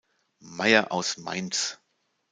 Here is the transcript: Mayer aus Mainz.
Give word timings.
Mayer 0.55 0.91
aus 0.91 1.17
Mainz. 1.17 1.77